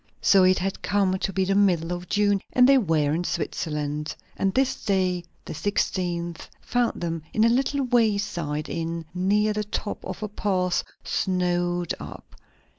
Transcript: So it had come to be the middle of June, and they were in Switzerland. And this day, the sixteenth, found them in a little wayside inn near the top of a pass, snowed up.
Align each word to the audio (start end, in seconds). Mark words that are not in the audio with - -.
So 0.19 0.43
it 0.43 0.57
had 0.57 0.81
come 0.81 1.19
to 1.19 1.31
be 1.31 1.45
the 1.45 1.53
middle 1.53 1.93
of 1.93 2.09
June, 2.09 2.41
and 2.53 2.67
they 2.67 2.79
were 2.79 3.13
in 3.13 3.23
Switzerland. 3.23 4.15
And 4.35 4.51
this 4.51 4.83
day, 4.83 5.23
the 5.45 5.53
sixteenth, 5.53 6.49
found 6.59 6.99
them 7.01 7.21
in 7.35 7.43
a 7.43 7.49
little 7.49 7.83
wayside 7.85 8.67
inn 8.67 9.05
near 9.13 9.53
the 9.53 9.63
top 9.63 10.03
of 10.03 10.23
a 10.23 10.27
pass, 10.27 10.83
snowed 11.03 11.93
up. 11.99 12.35